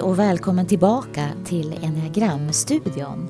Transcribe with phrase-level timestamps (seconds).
[0.00, 3.28] Hej och välkommen tillbaka till Enneagramstudion.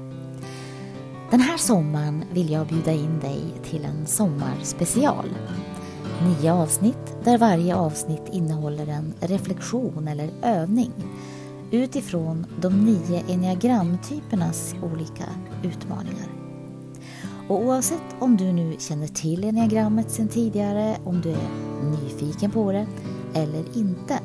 [1.30, 5.24] Den här sommaren vill jag bjuda in dig till en sommarspecial.
[6.22, 10.92] Nio avsnitt där varje avsnitt innehåller en reflektion eller övning
[11.70, 15.24] utifrån de nio enneagramtypernas olika
[15.62, 16.28] utmaningar.
[17.48, 21.48] Och oavsett om du nu känner till enneagrammet sedan tidigare, om du är
[21.90, 22.86] nyfiken på det
[23.34, 24.18] eller inte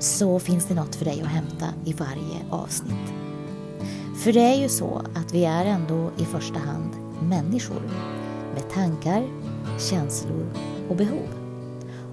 [0.00, 3.12] så finns det något för dig att hämta i varje avsnitt.
[4.16, 6.90] För det är ju så att vi är ändå i första hand
[7.22, 7.82] människor
[8.54, 9.28] med tankar,
[9.78, 10.46] känslor
[10.88, 11.28] och behov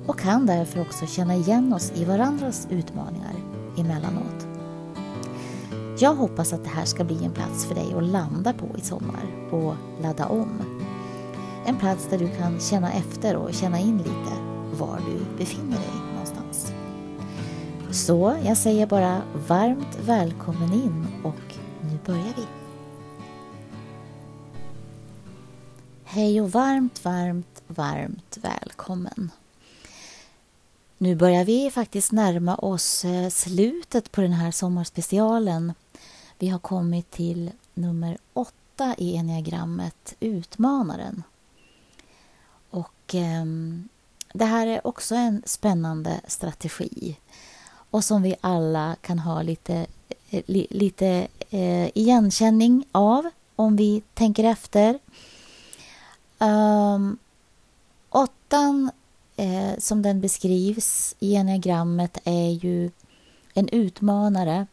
[0.07, 3.35] och kan därför också känna igen oss i varandras utmaningar
[3.77, 4.47] emellanåt.
[5.99, 8.81] Jag hoppas att det här ska bli en plats för dig att landa på i
[8.81, 10.61] sommar och ladda om.
[11.65, 14.33] En plats där du kan känna efter och känna in lite
[14.79, 16.06] var du befinner dig.
[17.97, 22.45] Så jag säger bara varmt välkommen in och nu börjar vi.
[26.03, 29.31] Hej och varmt, varmt, varmt välkommen.
[30.97, 35.73] Nu börjar vi faktiskt närma oss eh, slutet på den här sommarspecialen.
[36.39, 41.23] Vi har kommit till nummer åtta i enneagrammet Utmanaren.
[42.69, 43.45] Och eh,
[44.33, 47.17] det här är också en spännande strategi
[47.91, 49.85] och som vi alla kan ha lite,
[50.29, 54.99] eh, li, lite eh, igenkänning av om vi tänker efter.
[56.39, 57.17] Um,
[58.09, 58.91] åttan,
[59.35, 62.91] eh, som den beskrivs i enneagrammet, är ju
[63.53, 64.67] en utmanare.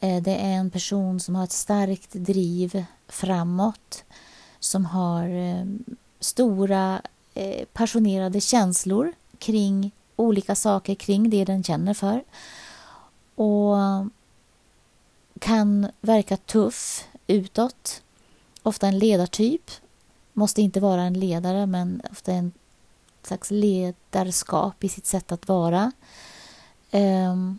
[0.00, 4.04] Eh, det är en person som har ett starkt driv framåt,
[4.60, 5.64] som har eh,
[6.20, 7.02] stora
[7.34, 12.24] eh, passionerade känslor kring olika saker kring det den känner för.
[13.34, 13.76] Och
[15.38, 18.02] kan verka tuff utåt.
[18.62, 19.70] Ofta en ledartyp.
[20.32, 22.52] Måste inte vara en ledare, men ofta en
[23.22, 25.92] slags ledarskap i sitt sätt att vara.
[26.90, 27.58] Um,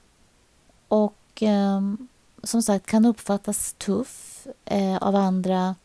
[0.87, 2.07] och um,
[2.43, 5.75] som sagt kan uppfattas tuff uh, av andra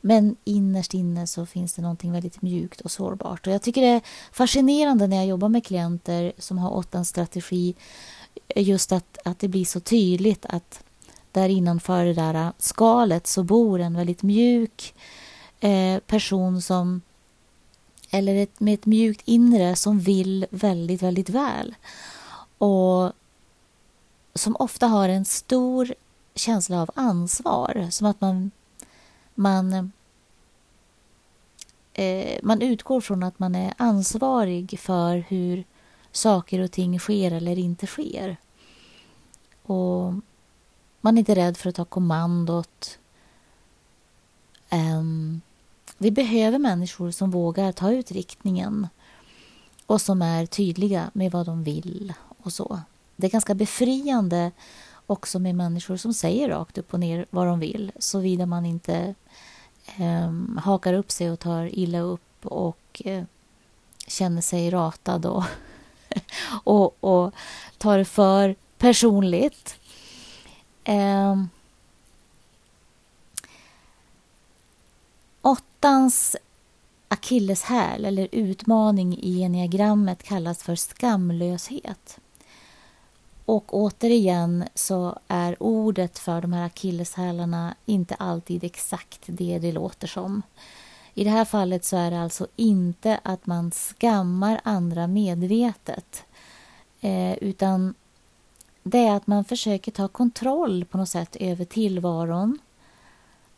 [0.00, 3.46] men innerst inne så finns det någonting väldigt mjukt och sårbart.
[3.46, 4.02] Och jag tycker det är
[4.32, 7.74] fascinerande när jag jobbar med klienter som har åttans strategi
[8.56, 10.84] just att, att det blir så tydligt att
[11.32, 14.94] där innanför det där skalet så bor en väldigt mjuk
[15.60, 17.02] eh, person som
[18.10, 21.74] eller ett, med ett mjukt inre som vill väldigt, väldigt väl.
[22.58, 23.12] Och
[24.34, 25.94] som ofta har en stor
[26.34, 28.50] känsla av ansvar, som att man
[29.40, 29.92] man,
[31.92, 35.64] eh, man utgår från att man är ansvarig för hur
[36.12, 38.36] saker och ting sker eller inte sker.
[39.62, 40.14] Och
[41.00, 42.98] man är inte rädd för att ta kommandot.
[44.70, 45.40] Um,
[45.98, 48.88] vi behöver människor som vågar ta ut riktningen
[49.86, 52.12] och som är tydliga med vad de vill
[52.42, 52.80] och så.
[53.16, 54.50] Det är ganska befriande
[55.10, 59.14] också med människor som säger rakt upp och ner vad de vill såvida man inte
[59.96, 63.24] eh, hakar upp sig och tar illa upp och eh,
[64.06, 65.44] känner sig ratad och,
[66.64, 67.34] och, och
[67.78, 69.76] tar det för personligt.
[70.84, 71.36] Eh,
[75.42, 76.36] åttans
[77.08, 82.18] akilleshäl eller utmaning i enneagrammet kallas för skamlöshet.
[83.50, 90.06] Och återigen så är ordet för de här akilleshälarna inte alltid exakt det det låter
[90.06, 90.42] som.
[91.14, 96.24] I det här fallet så är det alltså inte att man skammar andra medvetet
[97.00, 97.94] eh, utan
[98.82, 102.58] det är att man försöker ta kontroll på något sätt över tillvaron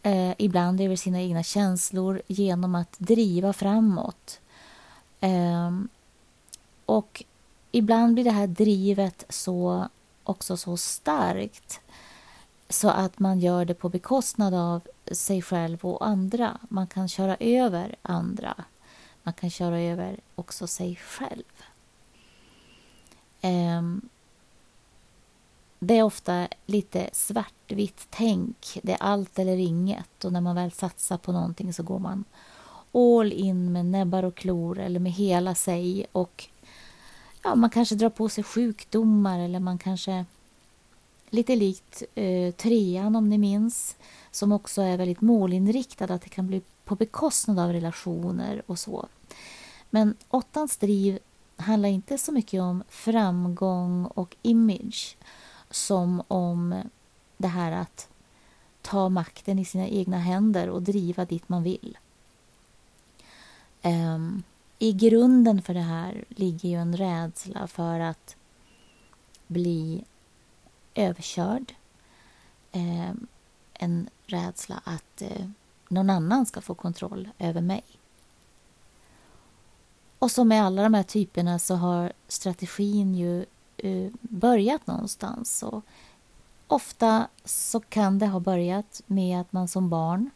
[0.02, 4.40] eh, ibland över sina egna känslor genom att driva framåt.
[5.20, 5.70] Eh,
[6.86, 7.24] och
[7.72, 9.88] ibland blir det här drivet så
[10.24, 11.80] också så starkt
[12.68, 14.82] så att man gör det på bekostnad av
[15.12, 16.58] sig själv och andra.
[16.68, 18.64] Man kan köra över andra.
[19.22, 21.44] Man kan köra över också sig själv.
[23.40, 24.08] Ehm,
[25.78, 28.78] det är ofta lite svartvitt tänk.
[28.82, 30.24] Det är allt eller inget.
[30.24, 32.24] Och när man väl satsar på någonting så går man
[32.92, 36.48] all in med näbbar och klor eller med hela sig och
[37.42, 40.24] ja, man kanske drar på sig sjukdomar eller man kanske
[41.30, 43.96] lite likt eh, trean om ni minns
[44.30, 49.08] som också är väldigt målinriktad att det kan bli på bekostnad av relationer och så.
[49.90, 51.18] Men åttans driv
[51.56, 55.16] handlar inte så mycket om framgång och image
[55.70, 56.74] som om
[57.36, 58.08] det här att
[58.82, 61.98] ta makten i sina egna händer och driva dit man vill.
[63.82, 64.42] Um,
[64.82, 68.36] i grunden för det här ligger ju en rädsla för att
[69.46, 70.04] bli
[70.94, 71.74] överkörd.
[72.72, 73.10] Eh,
[73.72, 75.46] en rädsla att eh,
[75.88, 77.82] någon annan ska få kontroll över mig.
[80.18, 83.44] Och som med alla de här typerna så har strategin ju
[83.76, 85.62] eh, börjat någonstans.
[85.62, 85.84] Och
[86.66, 90.30] ofta så kan det ha börjat med att man som barn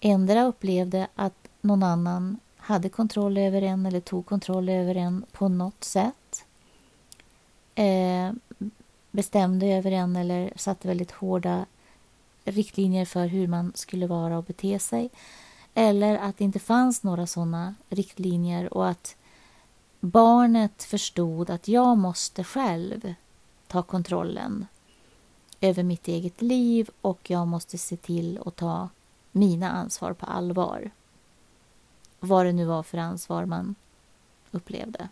[0.00, 5.48] endera upplevde att någon annan hade kontroll över en eller tog kontroll över en på
[5.48, 6.44] något sätt.
[7.74, 8.32] Eh,
[9.10, 11.66] bestämde över en eller satte väldigt hårda
[12.44, 15.10] riktlinjer för hur man skulle vara och bete sig.
[15.74, 19.16] Eller att det inte fanns några sådana riktlinjer och att
[20.00, 23.14] barnet förstod att jag måste själv
[23.66, 24.66] ta kontrollen
[25.60, 28.88] över mitt eget liv och jag måste se till att ta
[29.32, 30.90] mina ansvar på allvar.
[32.24, 33.74] Vad det nu var för ansvar man
[34.50, 35.08] upplevde.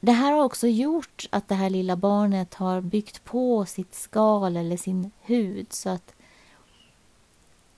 [0.00, 4.56] Det här har också gjort att det här lilla barnet har byggt på sitt skal
[4.56, 6.14] eller sin hud så att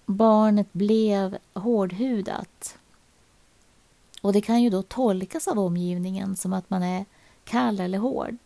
[0.06, 2.78] barnet blev hårdhudat.
[4.20, 7.04] Och det kan ju då tolkas av omgivningen som att man är
[7.44, 8.36] kall eller hård.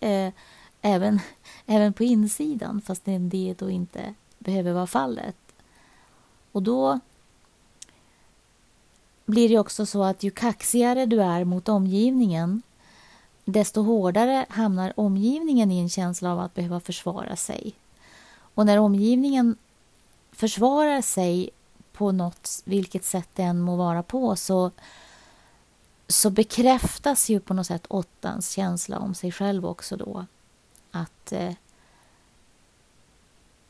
[0.00, 0.32] Eh,
[0.80, 1.20] även,
[1.66, 5.36] även på insidan fast det då inte behöver vara fallet.
[6.56, 7.00] Och då
[9.24, 12.62] blir det också så att ju kaxigare du är mot omgivningen
[13.44, 17.74] desto hårdare hamnar omgivningen i en känsla av att behöva försvara sig.
[18.54, 19.56] Och när omgivningen
[20.32, 21.50] försvarar sig
[21.92, 24.70] på något, vilket sätt det än må vara på, så,
[26.08, 30.26] så bekräftas ju på något sätt åttans känsla om sig själv också då.
[30.90, 31.54] Att, eh,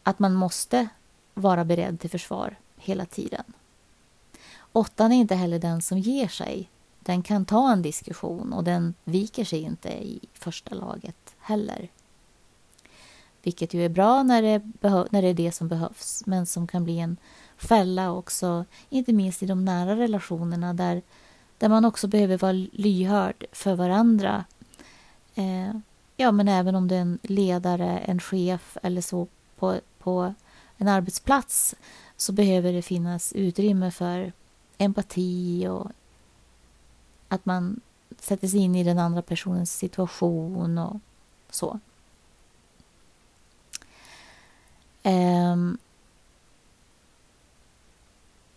[0.03, 0.88] att man måste
[1.35, 2.56] vara beredd till försvar
[2.87, 3.44] hela tiden.
[4.73, 6.71] Åttan är inte heller den som ger sig.
[7.00, 11.88] Den kan ta en diskussion och den viker sig inte i första laget heller.
[13.43, 14.62] Vilket ju är bra när det,
[15.11, 17.17] när det är det som behövs men som kan bli en
[17.56, 21.03] fälla också, inte minst i de nära relationerna där,
[21.59, 24.44] där man också behöver vara lyhörd för varandra.
[25.35, 25.79] Eh,
[26.17, 29.27] ja, men även om det är en ledare, en chef eller så
[29.59, 30.35] på, på
[30.76, 31.75] en arbetsplats
[32.17, 34.32] så behöver det finnas utrymme för
[34.78, 35.90] empati och
[37.28, 37.81] att man
[38.19, 40.96] sätter sig in i den andra personens situation och
[41.50, 41.81] så.
[45.02, 45.78] Um,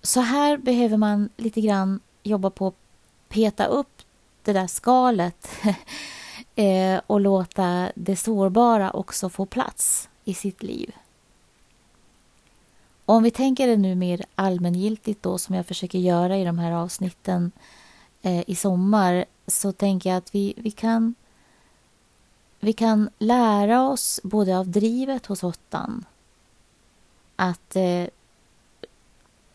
[0.02, 2.76] så här behöver man lite grann jobba på att
[3.28, 4.02] peta upp
[4.44, 5.50] det där skalet
[6.56, 10.94] eh, och låta det sårbara också få plats i sitt liv.
[13.10, 16.72] Om vi tänker det nu mer allmängiltigt då som jag försöker göra i de här
[16.72, 17.52] avsnitten
[18.22, 21.16] eh, i sommar så tänker jag att vi, vi, kan,
[22.60, 26.06] vi kan lära oss både av drivet hos åttan
[27.36, 28.06] att eh,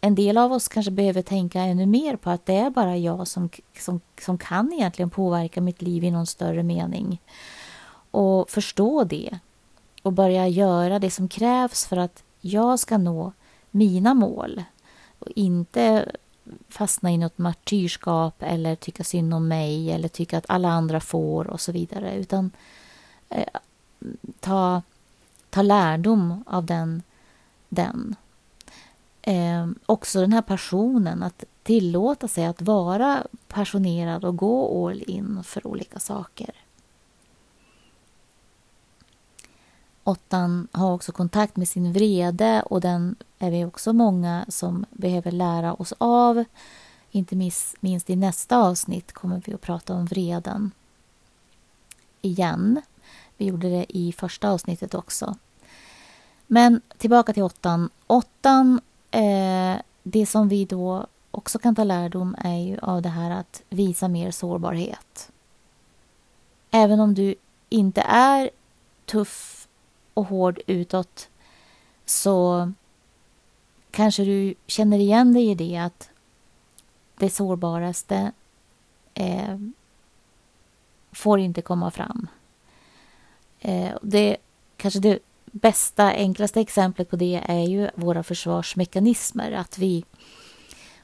[0.01, 3.29] en del av oss kanske behöver tänka ännu mer på att det är bara jag
[3.29, 7.21] som, som, som kan egentligen påverka mitt liv i någon större mening.
[8.11, 9.39] Och förstå det
[10.03, 13.33] och börja göra det som krävs för att jag ska nå
[13.75, 14.65] mina mål
[15.19, 16.13] och inte
[16.69, 21.47] fastna i något martyrskap eller tycka synd om mig eller tycka att alla andra får
[21.47, 22.51] och så vidare utan
[23.29, 23.61] eh,
[24.41, 24.83] ta,
[25.51, 27.03] ta lärdom av den.
[27.69, 28.17] den.
[29.23, 35.43] Eh, också den här passionen, att tillåta sig att vara passionerad och gå all in
[35.45, 36.64] för olika saker.
[40.05, 45.31] Åttan har också kontakt med sin vrede och den är vi också många som behöver
[45.31, 46.45] lära oss av.
[47.11, 47.37] Inte
[47.81, 50.71] minst i nästa avsnitt kommer vi att prata om vreden.
[52.21, 52.83] Igen.
[53.37, 55.37] Vi gjorde det i första avsnittet också.
[56.47, 57.91] Men tillbaka till åttan.
[58.07, 58.81] Åttan,
[59.11, 63.63] eh, det som vi då också kan ta lärdom är ju av det här att
[63.69, 65.31] visa mer sårbarhet.
[66.71, 67.35] Även om du
[67.69, 68.51] inte är
[69.05, 69.64] tuff
[70.15, 71.29] och hård utåt
[72.05, 72.73] så
[73.91, 76.11] kanske du känner igen dig i det att
[77.17, 78.33] det sårbaraste
[79.15, 79.59] eh,
[81.13, 82.29] får inte komma fram.
[83.61, 84.37] Eh, det
[84.77, 89.53] kanske det bästa, enklaste exemplet på det är ju våra försvarsmekanismer.
[89.53, 90.05] Att vi,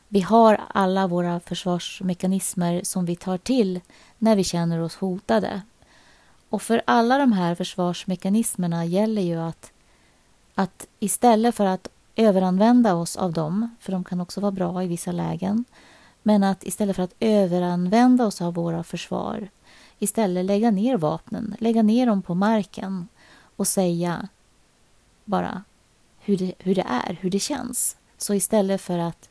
[0.09, 3.81] vi har alla våra försvarsmekanismer som vi tar till
[4.19, 5.63] när vi känner oss hotade.
[6.51, 9.73] Och för alla de här försvarsmekanismerna gäller ju att,
[10.55, 14.87] att istället för att överanvända oss av dem, för de kan också vara bra i
[14.87, 15.65] vissa lägen,
[16.23, 19.49] men att istället för att överanvända oss av våra försvar
[19.99, 23.09] istället lägga ner vapnen, lägga ner dem på marken
[23.57, 24.29] och säga
[25.25, 25.65] bara
[26.21, 27.97] hur det, hur det är, hur det känns.
[28.19, 29.30] Så istället för att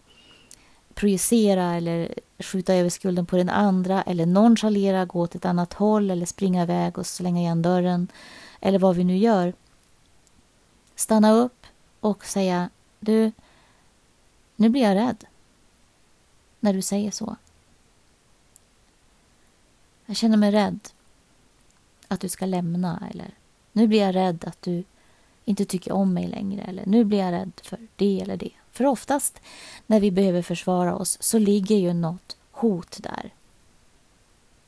[1.00, 6.12] projicera eller skjuta över skulden på den andra eller nonchalera, gå åt ett annat håll
[6.12, 8.08] eller springa iväg och slänga igen dörren
[8.62, 9.54] eller vad vi nu gör.
[10.96, 11.66] Stanna upp
[12.00, 13.32] och säga du,
[14.56, 15.26] nu blir jag rädd.
[16.60, 17.36] När du säger så.
[20.06, 20.80] Jag känner mig rädd
[22.08, 23.34] att du ska lämna eller
[23.72, 24.84] nu blir jag rädd att du
[25.46, 28.59] inte tycker om mig längre eller nu blir jag rädd för det eller det.
[28.80, 29.42] För oftast
[29.88, 33.34] när vi behöver försvara oss så ligger ju något hot där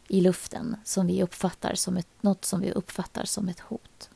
[0.08, 4.10] i luften som vi uppfattar som ett, något som vi uppfattar som ett hot.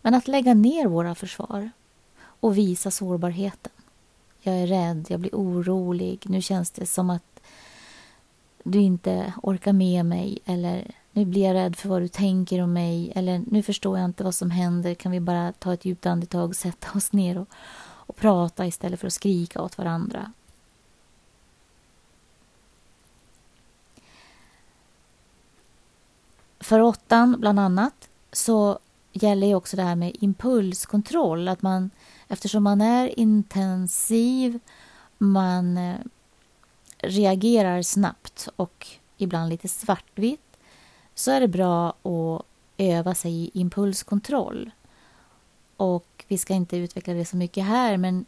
[0.00, 1.70] Men att lägga ner våra försvar
[2.16, 3.72] och visa sårbarheten.
[4.40, 7.40] Jag är rädd, jag blir orolig, nu känns det som att
[8.62, 12.72] du inte orkar med mig eller nu blir jag rädd för vad du tänker om
[12.72, 16.06] mig eller nu förstår jag inte vad som händer, kan vi bara ta ett djupt
[16.06, 17.48] andetag och sätta oss ner och,
[18.14, 20.32] och prata istället för att skrika åt varandra.
[26.60, 28.78] För åttan, bland annat, så
[29.12, 31.48] gäller ju också det här med impulskontroll.
[31.48, 31.90] Att man,
[32.28, 34.58] eftersom man är intensiv,
[35.18, 35.98] man eh,
[36.98, 40.56] reagerar snabbt och ibland lite svartvitt
[41.14, 42.46] så är det bra att
[42.78, 44.70] öva sig i impulskontroll.
[45.76, 48.24] Och vi ska inte utveckla det så mycket här, men,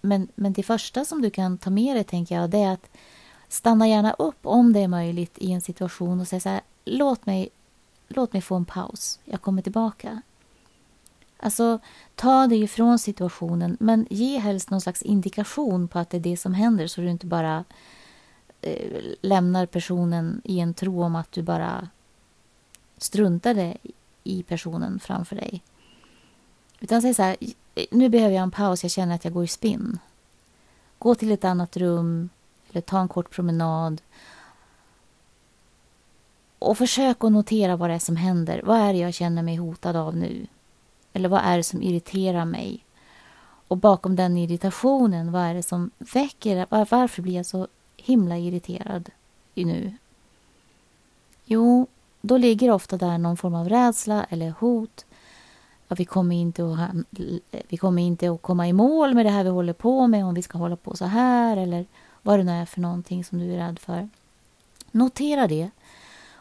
[0.00, 2.88] men, men det första som du kan ta med dig, tänker jag, det är att
[3.48, 7.26] stanna gärna upp om det är möjligt i en situation och säga så här, låt
[7.26, 7.48] mig,
[8.08, 10.22] låt mig få en paus, jag kommer tillbaka.
[11.38, 11.78] Alltså,
[12.14, 16.36] ta dig ifrån situationen, men ge helst någon slags indikation på att det är det
[16.36, 17.64] som händer så du inte bara
[18.62, 21.88] eh, lämnar personen i en tro om att du bara
[22.98, 23.76] struntade
[24.24, 25.62] i personen framför dig.
[26.80, 27.36] Utan säg så här,
[27.90, 29.98] nu behöver jag en paus, jag känner att jag går i spinn.
[30.98, 32.28] Gå till ett annat rum
[32.70, 34.02] eller ta en kort promenad.
[36.58, 38.62] Och försök att notera vad det är som händer.
[38.64, 40.46] Vad är det jag känner mig hotad av nu?
[41.12, 42.84] Eller vad är det som irriterar mig?
[43.68, 49.10] Och bakom den irritationen, vad är det som väcker Varför blir jag så himla irriterad
[49.54, 49.92] nu?
[51.44, 51.86] Jo,
[52.20, 55.04] då ligger ofta där någon form av rädsla eller hot.
[55.88, 57.20] Att vi, kommer inte att,
[57.68, 60.34] vi kommer inte att komma i mål med det här vi håller på med om
[60.34, 61.86] vi ska hålla på så här eller
[62.22, 64.08] vad det nu är för någonting som du är rädd för.
[64.90, 65.70] Notera det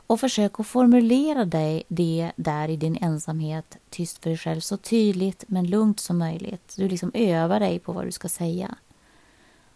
[0.07, 4.77] och försök att formulera dig det där i din ensamhet tyst för dig själv så
[4.77, 6.73] tydligt men lugnt som möjligt.
[6.77, 8.75] Du liksom övar dig på vad du ska säga.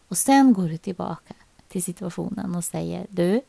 [0.08, 1.34] Och sen går du tillbaka
[1.68, 3.42] till situationen och säger du,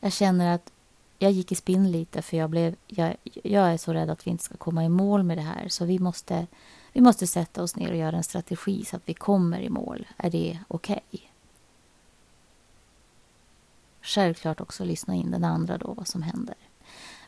[0.00, 0.70] jag känner att
[1.18, 4.30] jag gick i spinn lite för jag, blev, jag, jag är så rädd att vi
[4.30, 5.68] inte ska komma i mål med det här.
[5.68, 6.46] Så vi måste,
[6.92, 10.06] vi måste sätta oss ner och göra en strategi så att vi kommer i mål.
[10.16, 11.02] Är det okej?
[11.10, 11.28] Okay?
[14.02, 16.54] Självklart också lyssna in den andra då, vad som händer.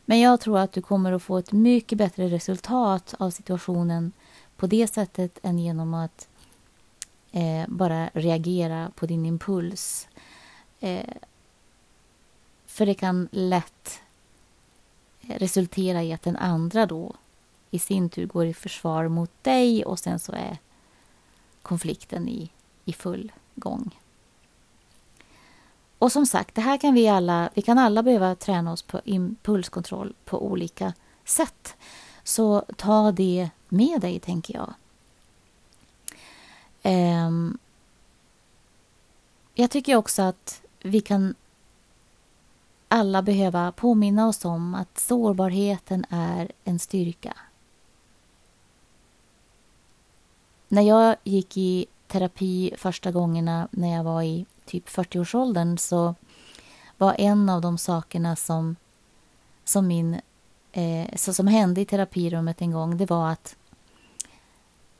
[0.05, 4.11] Men jag tror att du kommer att få ett mycket bättre resultat av situationen
[4.57, 6.27] på det sättet än genom att
[7.31, 10.07] eh, bara reagera på din impuls.
[10.79, 11.13] Eh,
[12.79, 14.01] för det kan lätt
[15.21, 17.15] resultera i att den andra då
[17.71, 20.57] i sin tur går i försvar mot dig och sen så är
[21.61, 22.51] konflikten i,
[22.85, 23.99] i full gång.
[25.97, 29.01] Och som sagt, det här kan vi alla, vi kan alla behöva träna oss på
[29.05, 30.93] impulskontroll på olika
[31.25, 31.75] sätt.
[32.23, 34.73] Så ta det med dig, tänker jag.
[36.83, 37.57] Ehm,
[39.53, 41.35] jag tycker också att vi kan
[42.89, 47.33] alla behöva påminna oss om att sårbarheten är en styrka.
[50.67, 56.15] När jag gick i terapi första gångerna när jag var i typ 40-årsåldern så
[56.97, 58.75] var en av de sakerna som,
[59.63, 60.21] som, min,
[60.71, 63.55] eh, så som hände i terapirummet en gång, det var att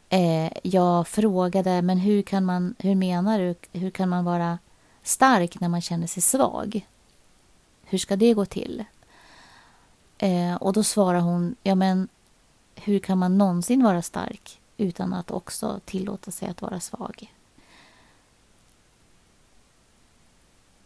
[0.10, 4.60] eh, jag frågade, men hur kan man, hur menar du, hur kan man vara
[5.04, 6.86] stark när man känner sig svag?
[7.90, 8.84] Hur ska det gå till?
[10.18, 12.08] Eh, och då svarar hon, ja men
[12.76, 17.34] hur kan man någonsin vara stark utan att också tillåta sig att vara svag?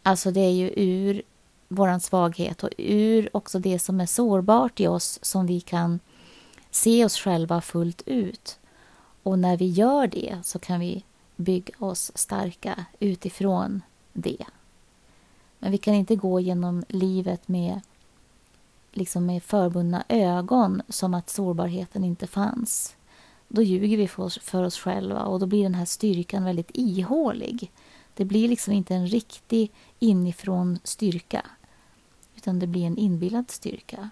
[0.02, 1.22] Alltså det är ju ur
[1.68, 6.00] våran svaghet och ur också det som är sårbart i oss som vi kan
[6.70, 8.58] se oss själva fullt ut.
[9.22, 11.04] Och när vi gör det så kan vi
[11.36, 13.82] bygga oss starka utifrån
[14.12, 14.44] det.
[15.64, 17.80] Men vi kan inte gå genom livet med,
[18.92, 22.96] liksom med förbundna ögon som att sårbarheten inte fanns.
[23.48, 26.70] Då ljuger vi för oss, för oss själva och då blir den här styrkan väldigt
[26.74, 27.72] ihålig.
[28.14, 31.46] Det blir liksom inte en riktig inifrån styrka
[32.36, 34.10] utan det blir en inbillad styrka.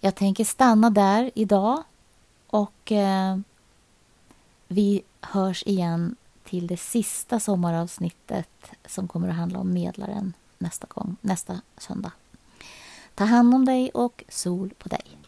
[0.00, 1.82] Jag tänker stanna där idag
[2.46, 3.38] och eh,
[4.68, 6.16] vi hörs igen
[6.52, 12.12] till det sista sommaravsnittet som kommer att handla om medlaren nästa gång, nästa söndag.
[13.14, 15.18] Ta hand om dig och sol på dig.